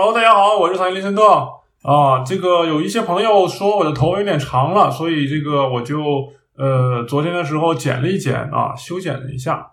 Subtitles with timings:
[0.00, 1.24] Hello，大家好，我是财经林森特
[1.82, 2.22] 啊。
[2.24, 9.72] 这个有一些朋友说我的头有点长了，所以这个我就呃昨天的时候剪了一剪啊，修剪了一下。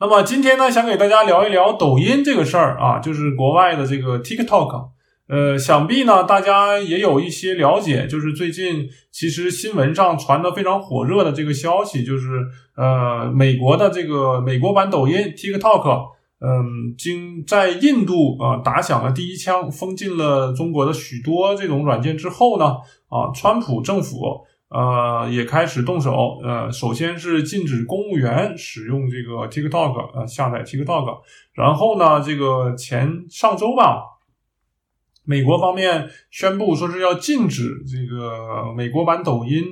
[0.00, 4.90] 那么今天呢，想给大家聊一聊抖音这个事儿啊，就是国外的这个 TikTok。
[5.28, 12.44] 呃，想必呢大家也有一些了解，就是最近其实新闻上传的非常火热的这个消息，就是
[12.76, 16.17] 呃美国的这个美国版抖音 TikTok。
[16.40, 22.76] 嗯，经在印度啊打响了第一枪，封禁了中国的许多这种软件之后呢，
[23.08, 31.18] 啊，川普政府呃也开始动手，呃，首先是禁止公务员使用这个 TikTok，呃，下载 TikTok，
[31.54, 34.04] 然后呢，这个前上周吧，
[35.24, 39.64] 美国方面宣布说是要禁止这个美国版抖音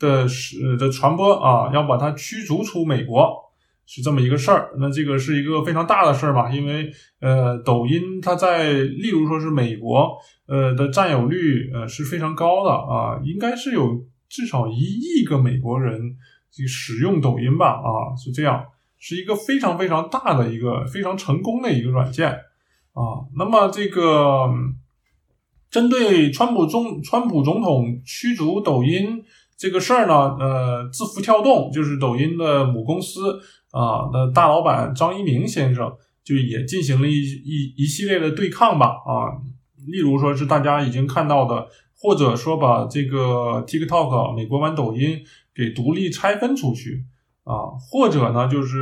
[0.00, 3.47] 的是的传播啊，要把它驱逐出美国。
[3.90, 6.52] 是这么一个事儿，那这个是一个非常大的事儿嘛？
[6.52, 10.14] 因为呃，抖音它在，例如说是美国，
[10.46, 15.98] 呃的占有率呃是非常高的啊，应该是有至少一亿个美国人
[16.52, 17.76] 去使用抖音吧？
[17.76, 18.62] 啊，是这样，
[18.98, 22.28] 是一个非常非常大的一个非常成功的一个软件
[22.92, 23.24] 啊。
[23.38, 24.50] 那么这个
[25.70, 29.24] 针对川普总川普总统驱逐抖音
[29.56, 33.40] 这个事儿呢，呃，字符跳动就是抖音的母公司。
[33.70, 35.92] 啊，那大老板张一鸣先生
[36.24, 39.36] 就也进行了一一一系列的对抗吧，啊，
[39.86, 41.68] 例如说是大家已经看到的，
[42.00, 45.20] 或者说把这个 TikTok 美国版抖音
[45.54, 47.04] 给独立拆分出去，
[47.44, 48.76] 啊，或者呢就是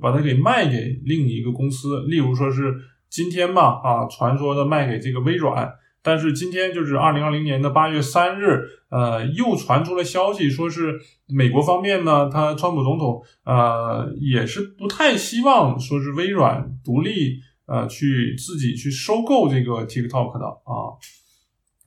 [0.00, 2.74] 把它给卖给另一个公司，例如说是
[3.10, 5.70] 今天嘛，啊，传说的卖给这个微软。
[6.04, 20.92] 但是今天就是二零二零年的八月三日，呃，又传出了消息，说是美国方面呢，他川普总统呃也是不太希望说是微软独立呃去自己去收购这个 TikTok 的啊，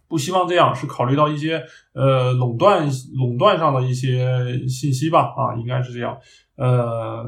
[0.08, 6.18] 不希望这样，是考虑到一些呃垄断垄断上的一些信息吧啊，应该是这样，
[6.56, 7.24] 呃，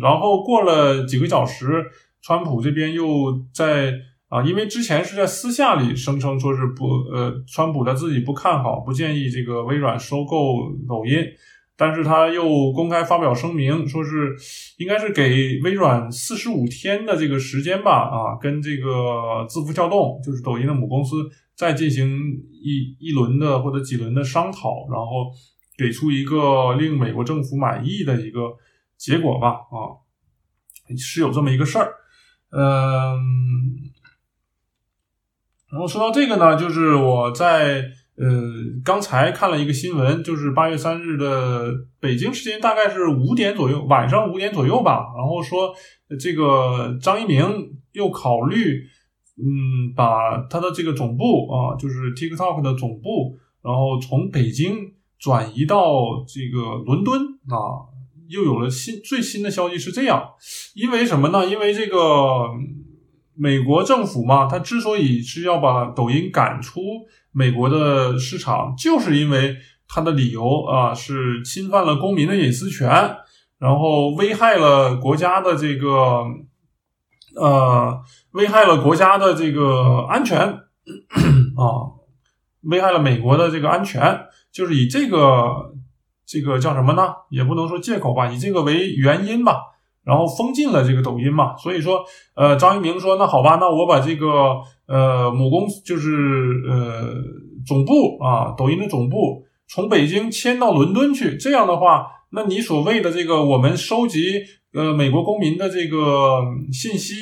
[0.00, 1.84] 然后过了几个小时，
[2.22, 3.92] 川普这边又在。
[4.32, 11.18] 啊，因为之前是在私下里声称说是不，呃，川普他自己不看好，不建议这个微软收购抖音，
[11.76, 14.34] 但是他又公开发表声明，说是
[14.78, 22.08] 应该是给微软四十五天的这个时间吧，啊，跟这个字符跳动，就是抖音的母公司，再进行
[22.50, 25.30] 一一轮的或者几轮的商讨，然后
[25.76, 28.56] 给出一个令美国政府满意的一个
[28.96, 30.00] 结果吧，啊，
[30.96, 31.92] 是有这么一个事儿，
[32.56, 33.92] 嗯。
[35.72, 37.82] 然后说到这个呢，就是我在
[38.16, 38.28] 呃
[38.84, 45.06] 刚才看了一个新闻，就是八月三日的北京时间大概是五点左右，晚上五点左右吧。
[45.16, 45.74] 然后说
[46.20, 47.42] 这个张一鸣
[47.92, 48.82] 又考虑
[49.38, 57.18] 嗯把他的这个总部啊，就是 TikTok 的总部，然后从北京转移到这个伦敦
[57.48, 57.88] 啊，
[58.28, 60.22] 又有了新最新的消息是这样，
[60.74, 61.46] 因为什么呢？
[61.46, 61.96] 因为这个。
[63.34, 66.80] 美国政府嘛，他之所以是要把抖音赶出
[67.30, 69.56] 美国的市场，就是因为
[69.88, 72.88] 他的理由啊是侵犯了公民的隐私权，
[73.58, 76.24] 然后危害了国家的这个
[77.34, 81.96] 呃，危害了国家的这个安全啊，
[82.62, 85.74] 危害了美国的这个安全，就是以这个
[86.26, 87.14] 这个叫什么呢？
[87.30, 89.71] 也不能说借口吧，以这个为原因吧。
[90.04, 92.04] 然后封禁了这个抖音嘛，所以说，
[92.34, 94.26] 呃，张一鸣说，那好吧，那我把这个
[94.88, 96.10] 呃母公司就是
[96.68, 97.14] 呃
[97.64, 104.40] 总部啊，抖音的总部从北京迁到伦敦去，这样的话，那你所谓的这个我们收集
[104.74, 106.40] 呃美国公民的这个
[106.72, 107.14] 信息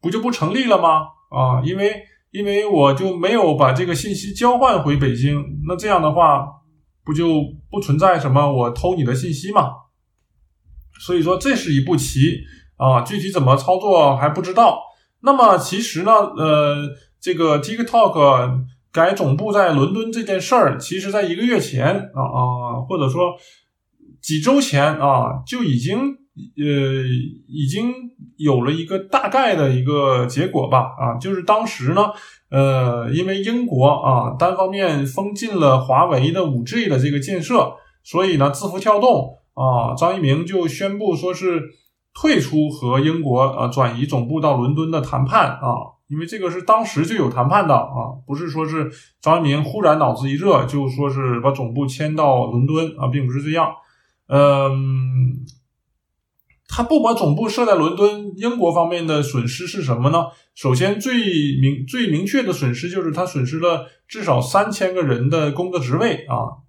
[0.00, 1.02] 不就不成立了吗？
[1.30, 1.94] 啊，因为
[2.30, 6.46] 因为我就没有把这个信息交换回北京，那这样的话
[7.04, 9.70] 不就不存在什么我偷你的信息吗？
[11.04, 12.44] 所以说这是一步棋
[12.76, 14.80] 啊，具体怎么操作还不知道。
[15.24, 16.88] 那么其实呢，呃，
[17.20, 23.34] 这个 TikTok 改总部在伦敦这件事儿，其实在一个月前啊啊，或者说
[24.20, 27.04] 几周前啊，就已经呃
[27.48, 27.92] 已经
[28.36, 32.10] 有了一个大概的一个结果吧啊，就是当时呢，
[32.50, 37.72] 呃，因为英国啊单方面封禁了华为的五 G 的这个建设，
[38.04, 39.41] 所以呢，字符跳动。
[39.54, 41.62] 啊，张一鸣就宣布说是
[42.14, 48.90] 退出和英国呃转移总部到伦敦的谈判啊，因为这个是当时就有谈判的啊，不是说是
[49.20, 53.72] 张一鸣忽然脑子一热就说是把总部迁到伦敦啊，并不是这样。
[54.28, 55.44] 嗯，
[56.68, 60.26] 他不把总部设在伦敦，英国方面的损失是什么呢？
[60.54, 61.14] 首先，最
[61.60, 66.64] 明最明确的损失就是他损失了至少三千个人的工作职位啊，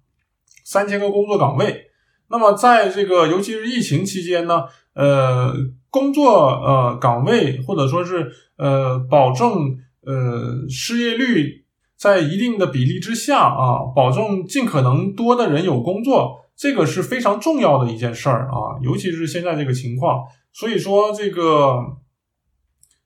[0.64, 1.90] 三千个工作岗位。
[2.34, 4.64] 那么，在这个尤其是疫情期间呢，
[4.94, 5.54] 呃，
[5.88, 11.64] 工作呃岗位或者说是呃保证呃失业率
[11.96, 16.40] 在一定的比例之下啊，保证尽可能多的人有工作。
[16.56, 20.24] 这个是非常重要的一件事儿啊，尤其是现在这个情况。
[20.52, 21.78] 所以说，这个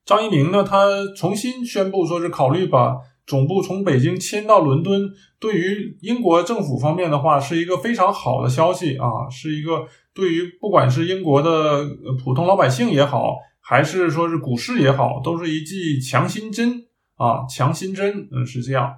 [0.06, 2.96] 张一鸣呢，他重新宣布说是考虑把
[3.28, 11.84] 总部从北京迁到伦敦，对于英国政府方面的话，是一个非常好的消息啊，是一个对于不管是英国的
[12.24, 16.86] 普通老百姓也好，还是说是股市也好，都是一剂强心针
[17.16, 18.94] 啊，强心针，嗯，是这样，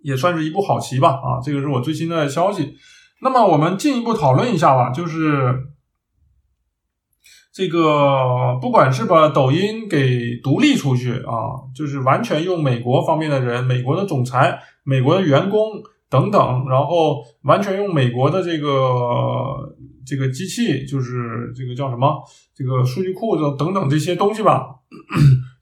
[0.00, 2.74] 也算是一步好棋吧啊，这个是我最新的消息。
[3.20, 5.54] 那么我们进一步讨论一下吧，就是
[7.54, 15.70] 这个，不管是把抖音给独立出去啊，就是完全用美国方面的人、美国的总裁、美国的员工
[16.10, 18.74] 等等，然后完全用美国的这个
[20.04, 22.20] 这个机器，就是这个叫什么
[22.52, 24.80] 这个数据库等等等这些东西吧。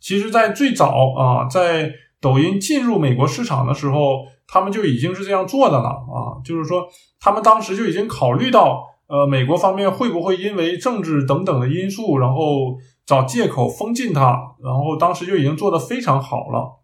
[0.01, 1.93] 其实，在最早啊，在
[2.23, 4.27] 抖音进入美国市场的时候。
[4.45, 6.87] 他们就已经是这样做的了啊，就是说，
[7.19, 16.81] 他们当时就已经考虑到，呃，美国方面会不会因为政治等等的因素，然后找借口封禁它，然后当时就已经做得非常好了，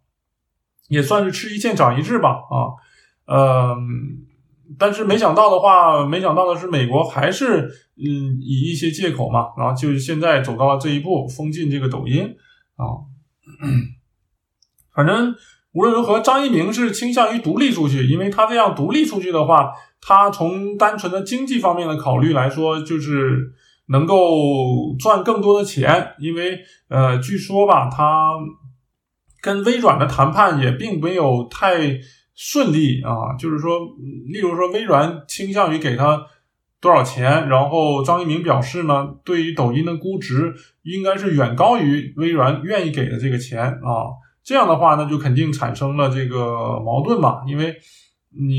[0.89, 2.77] 也算是吃一堑长一智吧啊，
[3.25, 3.75] 呃，
[4.79, 7.63] 但是没想到的话，没想到的是，美国还是
[7.97, 12.37] 嗯以一些借口嘛，然后就是现在走到了这一步，封禁这个抖音
[12.77, 13.09] 啊，
[14.95, 15.35] 反正。
[15.79, 19.71] 无论如何，张一鸣是倾向于独立出去，因为他这样独立出去的话，
[20.01, 23.53] 他从单纯的经济方面的考虑来说，就是
[23.87, 26.15] 能够赚更多的钱。
[26.19, 26.59] 因为
[26.89, 28.33] 呃，据说吧，他
[29.41, 32.01] 跟微软的谈判也并没有太
[32.35, 33.39] 顺利啊。
[33.39, 33.79] 就是说，
[34.33, 36.27] 例如说，微软倾向于给他
[36.81, 40.53] 多少钱，然后张一鸣表示呢，对于抖音的估值
[40.83, 44.27] 应该是远高于微软愿意给的这个钱啊。
[44.49, 47.77] 这样的话呢，就肯定产生了这个矛盾嘛，因为
[48.31, 48.55] 你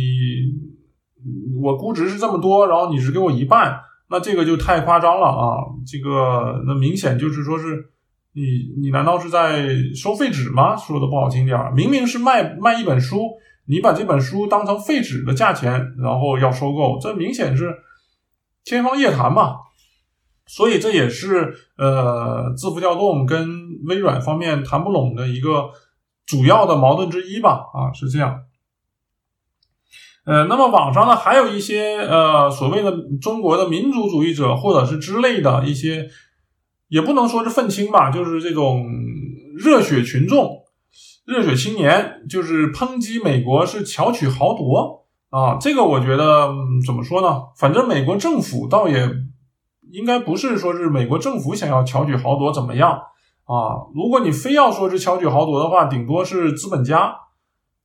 [1.59, 5.57] 我估值是这么多，然后你只给我一半，那这个就太夸张了啊！
[5.87, 7.89] 这个那明显就是说是
[8.33, 8.43] 你
[8.79, 10.75] 你难道是在收废纸吗？
[10.77, 13.17] 说的不好听点儿，明明是卖卖一本书，
[13.65, 17.73] 你把这本书当成废纸的价钱，然后要收购，这明显是
[18.63, 19.55] 天方夜谭嘛！
[20.45, 23.47] 所以这也是呃，字符调动跟
[23.85, 25.69] 微软方面谈不拢的一个
[26.25, 28.41] 主要的矛盾之一吧，啊，是这样。
[30.25, 36.07] 呃，那么网上呢还有一些呃所谓的中国的民族主义者或者是之类的一些，
[36.87, 38.85] 也不能说是愤青吧，就是这种
[39.57, 40.63] 热血群众、
[41.25, 45.57] 热血青年，就是抨击美国是巧取豪夺啊。
[45.59, 46.53] 这个我觉得
[46.85, 47.43] 怎么说呢？
[47.57, 49.09] 反正美国政府倒也。
[49.91, 53.01] 应该不是说是美国政府想要巧取豪夺怎么样
[53.49, 53.89] 啊？
[53.95, 57.15] 如果你非要说是巧取豪夺的话，顶多是资本家。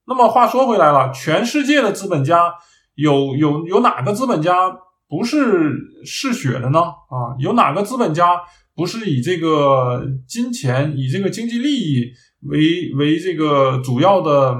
[0.06, 2.52] 那么话说回来了，全世界的资本家
[2.94, 4.76] 有有有哪个资本家
[5.08, 5.72] 不是
[6.04, 6.80] 嗜血的呢？
[6.80, 8.42] 啊，有哪个资本家
[8.76, 12.12] 不是以这个金钱、以这个经济利益
[12.42, 14.54] 为为这个主要的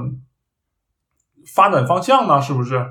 [1.53, 2.41] 发展方向呢？
[2.41, 2.83] 是不是？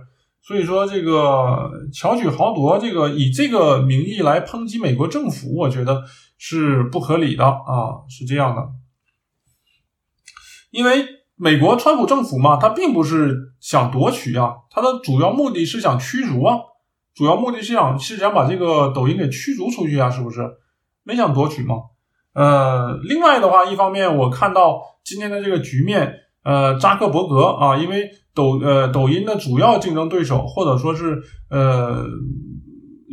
[0.46, 6.04] 所以说，这个巧取豪夺，这个以这个名义来抨击美国政府，我觉得
[6.38, 8.62] 是不合理的啊，是这样的。
[10.70, 16.58] 因为美国川普政府嘛，他并不是想夺取啊，他的主要目的是想驱逐啊，
[17.14, 20.40] 主要目的是想是想把这个抖音给驱逐出去啊，是不是？
[21.02, 21.76] 没想夺取吗？
[22.34, 26.20] 呃，另外的话，一方面我看到今天的这个局面。
[26.44, 32.04] 呃，扎克伯格啊，因为抖呃抖音的主要竞争对手，或者说是呃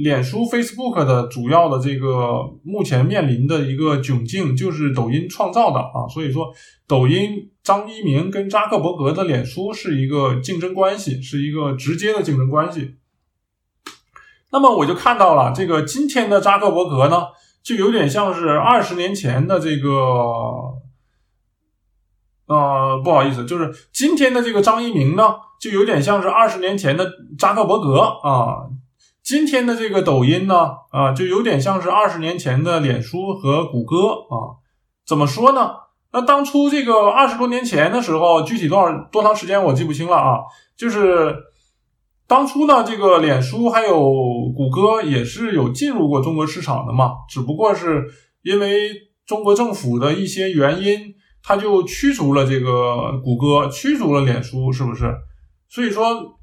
[0.04, 6.08] 脸书 Facebook 的主要的这个目前面临的一个窘境，就是抖音创造的啊。
[6.10, 6.54] 所以说，
[6.88, 12.96] 抖音张一鸣跟扎克伯格的脸书是一个竞争关系，是一个直接的竞争关系。
[14.52, 17.24] 那么我就看到了这个今天的扎克伯格呢，
[17.64, 20.80] 就有点像是二十年前的这个。
[22.48, 28.68] 呃，不好意思，就是今天的这个张一鸣呢，就有点像是二十年前的扎克伯格啊。
[29.32, 34.60] 今天的这个抖音呢，啊，就有点像是二十年前的脸书和谷歌啊。
[35.08, 35.72] 怎么说呢？
[36.12, 40.40] 那当初这个二十多年前的时候，具体多少多长时间我记不清了啊。
[40.76, 41.34] 就是
[42.28, 44.02] 当初呢，这个脸书还有
[44.54, 48.04] 谷歌也是有进入过中国市场的嘛，只不过是
[48.42, 48.90] 因为
[49.26, 55.10] 中国政府的一些原因，他就驱逐了这个谷歌，驱逐了脸书，是不是？
[55.70, 56.38] 所以说，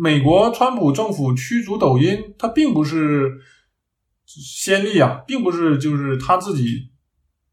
[0.00, 3.38] 美国川普政府驱逐抖音，它并不是
[4.24, 6.90] 先例啊，并不是就是他自己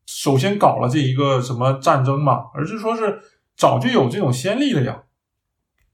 [0.06, 3.20] 首先搞了这一个什么战争嘛，而是说是
[3.58, 5.04] 早就有这种先例了呀。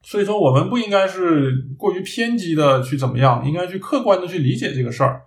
[0.04, 5.24] 所以说，我们不应该是过于偏激的去怎么样，应该去客观的去理解这个事儿。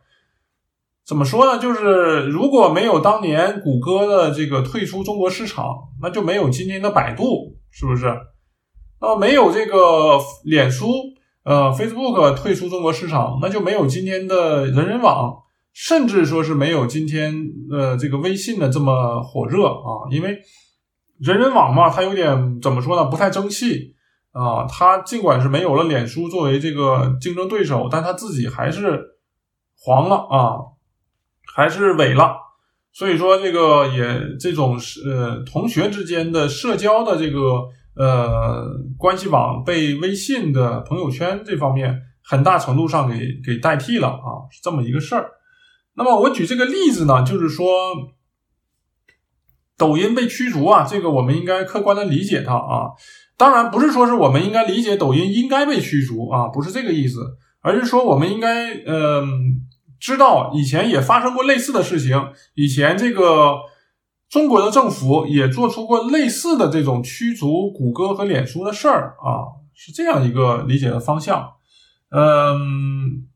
[1.04, 1.60] 怎么说呢？
[1.60, 8.16] 就是如果没有当年谷歌的这个退出中国市场，那就没有今天的百度，是不是？
[9.00, 10.86] 那么没有这个脸书，
[11.46, 17.32] 呃，Facebook 退出中国市场，那就没有今天的人人网，甚至说是没有今天
[17.70, 20.10] 呃这个微信的这么火热啊。
[20.10, 20.40] 因为
[21.20, 23.04] 人人网嘛，它有点怎么说呢？
[23.06, 23.94] 不太争气。
[24.32, 29.02] 啊，他尽管是没有了脸书作为这个竞争对手，但他自己还是
[29.78, 30.60] 黄了啊，
[31.54, 32.36] 还是萎了。
[32.92, 37.38] 所以说，这个也这种是呃同学之间的社交的这个
[37.96, 38.64] 呃
[38.98, 45.30] 关系网被微信的朋友圈这方面很大程度上给给代替了啊，是这么一个事儿。
[45.94, 47.66] 那么我举这个例子呢，就是说
[49.78, 52.90] 抖音被驱逐啊，这个我们应该客观的理解它啊。
[53.38, 59.60] 当然不是说是我们应该理解抖音应该被驱逐啊，不是这个意思，而是说我们应该嗯
[60.00, 62.18] 知道以前也发生过类似的事情，
[62.54, 63.56] 以前这个
[64.28, 71.52] 中国的政府也做出过类似的这种驱逐谷歌和脸书的事儿啊，是这样一个理解的方向，
[72.10, 73.28] 嗯。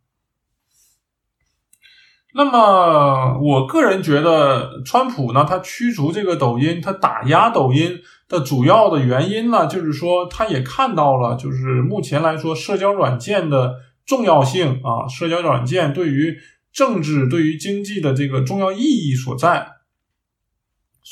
[2.32, 13.74] 那么，我个人觉得，川普呢，他驱逐这个抖音，他打压抖音的主要的原因呢，就是说，他也看到了，就是目前来说，社交软件的
[14.06, 16.36] 重要性啊，社交软件对于
[16.72, 19.66] 政治、对于经济的这个重要意义所在。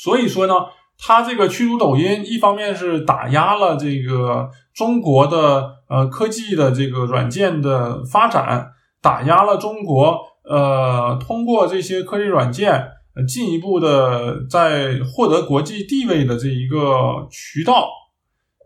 [0.01, 0.53] 所以说呢，
[0.97, 10.17] 他这个驱逐抖音，一方面是打压了这个中国的呃科技的这个软件的发展，打压了中国。
[10.49, 12.83] 呃，通过这些科技软件，
[13.27, 17.87] 进一步的在获得国际地位的这一个渠道。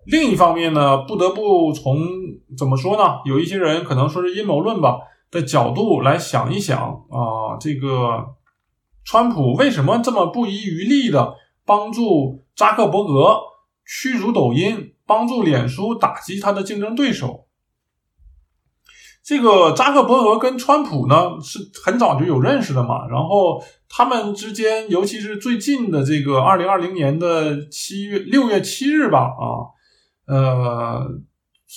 [0.05, 1.97] 另一方面呢，不得不从
[2.57, 3.19] 怎么说呢？
[3.25, 4.99] 有一些人可能说是阴谋论吧
[5.31, 8.23] 的角度来想一想啊，这个
[9.05, 13.37] 川普为什么这么不遗余力的帮助扎克伯格
[13.85, 17.47] 驱逐抖音，帮助脸书打击他的竞争对手？
[19.25, 29.71] 这个扎克伯格跟川普呢是很早就有认识的嘛，然后他们之间，尤其是最近的这个二零二零年的七月六月七日吧，啊，
[30.27, 31.07] 呃，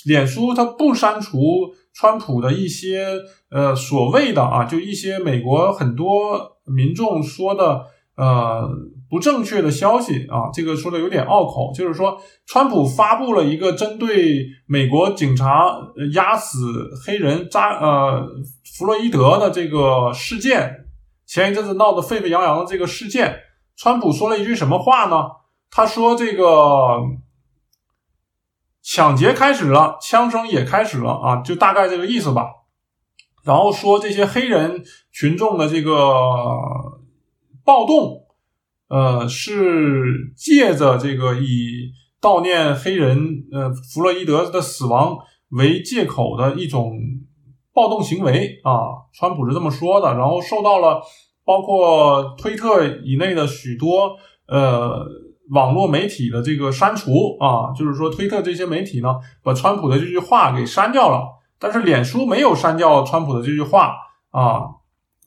[0.07, 1.39] 脸书它不删除
[1.97, 3.09] 川普的一些
[3.51, 7.87] 呃所谓的啊，就一些美国很多民众说的
[8.17, 8.69] 呃。
[9.09, 15.71] 不正确的消息啊，这个说的有点拗口，就是说，川普发布了一个针对美国警察
[16.13, 18.27] 压死黑人扎呃
[18.77, 20.87] 弗洛伊德的这个事件，
[21.25, 23.33] 前一阵子闹得沸沸扬扬的这个事件，
[23.77, 25.29] 川普说了一句什么话呢？
[25.71, 26.99] 他说：“这个
[28.89, 32.47] 抢劫开始了，枪声也开始了啊，就大概这个意思吧。”
[33.43, 35.93] 然后说这些黑人群众的这个
[37.65, 38.23] 暴动。
[38.89, 41.91] 呃，是借着这个以
[42.21, 43.19] 悼念黑人
[43.51, 46.93] 呃弗洛伊德的死亡为借口的一种
[47.75, 51.03] 暴动行为啊，川普是这么说的，然后受到了
[51.45, 54.17] 包括推特以内的许多
[54.47, 55.05] 呃
[55.51, 61.27] 网络媒体的这个删除啊，就是说推特这些媒体呢把川普的这句话给删掉了，
[61.59, 63.95] 但是脸书没有删掉川普的这句话
[64.31, 64.63] 啊，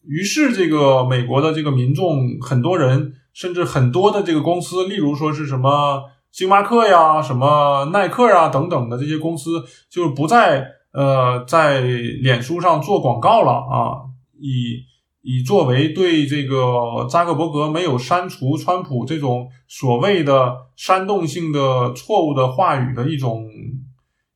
[0.05, 3.13] 于是这个美国的这个民众很多人。
[3.31, 14.11] 甚至很多的这个公司，例如说是什么星巴克呀、什么耐克啊等等的这些公司，就不再呃在脸书上做广告了啊，
[14.41, 14.83] 以
[15.21, 23.47] 以作为对这个扎克伯格没有删除川普这种所谓的煽动性的错误的话语的一种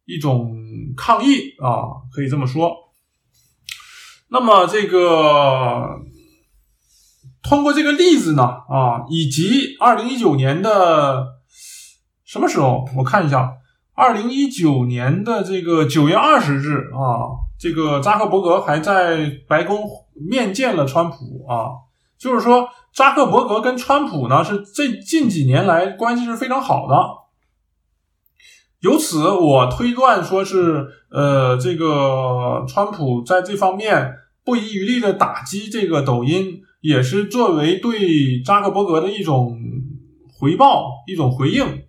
[0.05, 0.55] 一种
[0.95, 2.71] 抗议啊，可以这么说。
[4.29, 6.01] 那么这个。
[7.45, 11.27] 通过这个例子呢，啊，以及二零一九年的
[12.23, 12.85] 什么时候？
[12.95, 13.51] 我看一下，
[13.93, 21.85] 二零一九年的这个九月二十日啊，这个扎克伯格还在白宫面见了川普啊，
[22.17, 26.95] 就是说扎克伯格跟川普呢是这近几年来关系是非常好的，
[28.81, 39.57] 由此我推断说是，呃，这个川普在这方面不遗余力的打击这个抖音，也是作为对扎克伯格的一种
[40.37, 41.83] 回报、一种回应。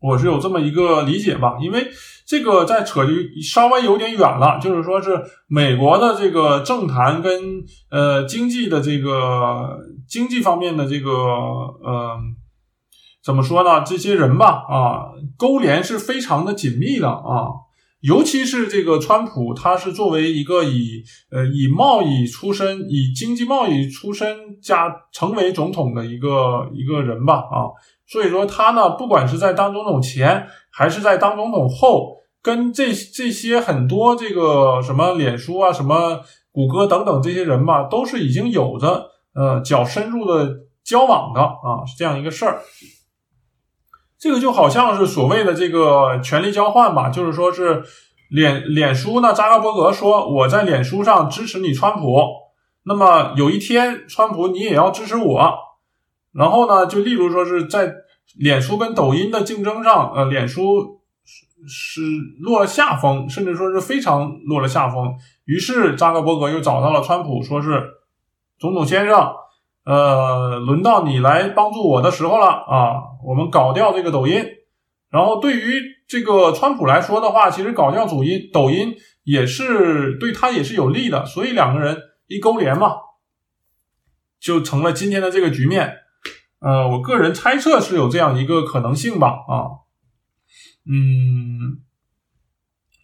[0.00, 1.90] 我是有这么一个理解吧，因为
[2.30, 3.10] 这个在扯就
[3.42, 7.42] 稍微有点远了，就是说是美国的这个政坛跟
[7.90, 9.76] 呃经济的这个
[10.08, 12.16] 经济方面的这个呃
[13.24, 13.82] 怎么说呢？
[13.84, 17.50] 这些人吧啊勾连是非常的紧密的啊，
[18.00, 27.74] 尤其是这个川普，他是作为一个以呃以贸易出身、以经济贸易出身加成为总统的一个一个人吧啊。
[28.06, 36.20] 所以说他呢，不管是在当总统前，还是在当总统后，跟这这些很多这个什么脸书啊、什么
[36.52, 42.62] 谷歌等等这些人吧，都是已经有着呃较深入的交往的啊，是这样一个事儿。
[44.18, 47.82] 这个就好像是所谓的这个权力交换吧，就是说是
[48.28, 52.20] 脸脸书呢，扎克伯格说我在脸书上支持你川普，
[52.84, 55.54] 那么有一天川普你也要支持我。
[56.32, 57.92] 然后呢，就例如说是在
[58.38, 60.99] 脸书跟抖音的竞争上，呃，脸书
[61.68, 62.00] 是
[62.40, 65.14] 落了下风，甚至说是非常落了下风。
[65.44, 67.82] 于是扎克伯格又找到了川普，说是
[68.58, 69.32] 总统先生，
[69.84, 74.44] 呃，轮到你来帮助我的时候了啊，我们搞掉这个抖音。
[75.10, 81.96] 然后对于这个川普来说的话，其实搞掉抖音，抖音也是对他也是有利的，所以两个人
[82.28, 82.94] 一勾连嘛，
[84.40, 85.96] 就成了今天的这个局面。
[86.60, 89.80] 呃，我个人猜测是有这样一个可能性吧，啊，
[90.84, 91.78] 嗯，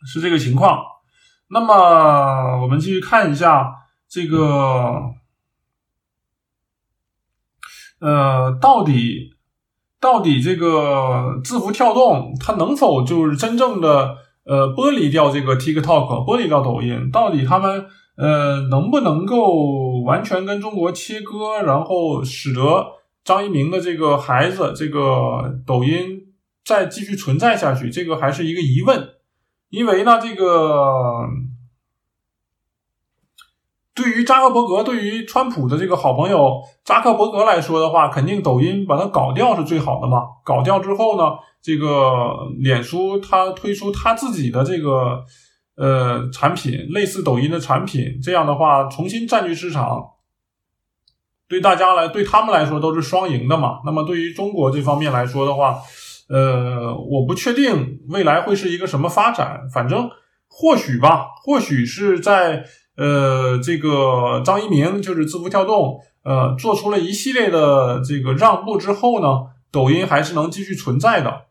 [0.07, 0.83] 是这个情况。
[1.49, 3.73] 那么我们继续看一下
[4.09, 5.15] 这个，
[8.01, 9.35] 呃，到底
[10.01, 17.11] 到底这个字符跳动它能否就是真正的呃剥离掉这个 TikTok，剥离掉抖音？
[17.11, 17.87] 到底他们
[18.17, 22.95] 呃能不能够完全跟中国切割，然后使得？
[23.25, 26.26] 张一鸣的这个孩子，这个抖音
[26.67, 29.11] 再继续存在下去，这个还是一个疑问。
[29.69, 31.21] 因为呢，这个
[33.95, 40.25] 对于扎克伯格，对于川普的这个好朋友扎克伯格来说的话，肯定抖音把它搞掉是最好的嘛。
[40.45, 45.25] 搞掉之后呢，这个脸书它推出它自己的这个
[45.77, 50.11] 呃产品，类似抖音的产品，这样的话重新占据市场。
[51.49, 53.81] 对大家来，对他们来说都是双赢的嘛。
[53.85, 55.81] 那么对于中国这方面来说的话，
[56.29, 59.69] 呃，我不确定未来会是一个什么发展。
[59.73, 60.09] 反正
[60.49, 62.65] 或许吧，或许是在
[62.97, 69.27] 呃这个张一鸣就是字符跳动呃做出了一系列的这个让步之后呢，
[69.71, 71.47] 抖音还是能继续存在的。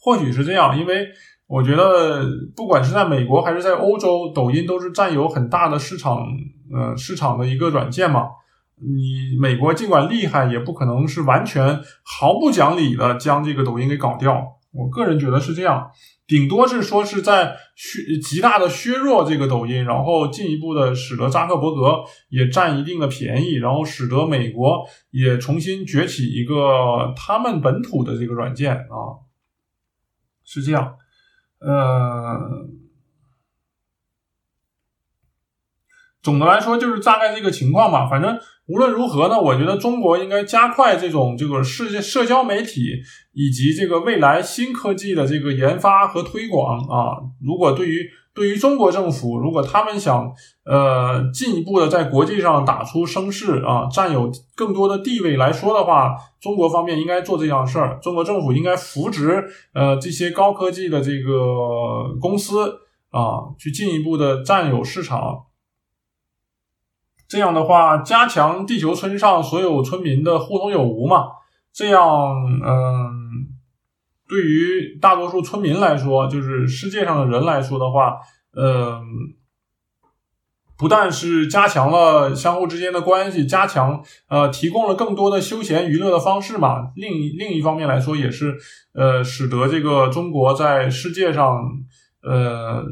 [0.00, 1.08] 或许是这样，因为
[1.46, 2.26] 我觉得
[2.56, 6.26] 不管是在美国还是在欧洲，抖音都是占有很大的市场
[6.72, 8.28] 呃市场的一个软件嘛。
[8.76, 14.58] 你美国尽管厉害，也不可能是完全毫不讲理的将这个抖音给搞掉。
[14.72, 15.88] 我个人觉得是这样，
[16.26, 29.22] 顶多是说是在削极大的削弱这个抖音，然后进一步的使得扎克伯格也占一定的便宜，然后使得美国也重新崛起一个他们本土的这个软件啊，
[30.44, 30.96] 是这样，
[31.60, 32.83] 呃。
[36.24, 38.08] 总的来说就是大概这个情况吧。
[38.08, 47.20] 反正无论如何呢，我觉得中国应该加快这种这个世界社交媒体以及这个未来新科技的这个研发和推广啊。
[47.44, 50.32] 如果对于对于中国政府，如果他们想
[50.64, 58.00] 呃进一步的在国际上打出声势啊，占有更多的地位来说的话，中国方面应该做这样事儿。
[58.02, 65.44] 中国政府应该扶植呃这些高科技的这个公司啊，去进一步的占有市场。
[67.34, 71.24] 这样的话，加强地球村上所有村民的互通有无嘛？
[71.72, 72.06] 这样，
[72.64, 73.10] 嗯，
[74.28, 78.20] 对于大多数村民来说，就是世界上的人来说的话，
[78.56, 79.02] 嗯，
[80.78, 86.92] 不但是加强了相互之间的关系，加强呃，提供了更多的休闲娱乐的方式嘛。
[86.94, 88.56] 另另一方面来说，也是
[88.94, 91.64] 呃，使得这个中国在世界上
[92.22, 92.84] 呃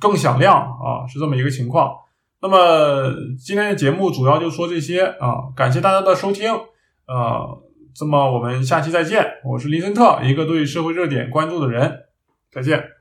[0.00, 1.92] 更响亮啊，是这么一个情况。
[2.48, 7.58] 那么今天的节目主要就说这些啊，感谢大家的收听，啊，
[8.00, 12.04] 那么我们下期再见，我是林森特，一个对社会热点关注的人，
[12.52, 12.95] 再见。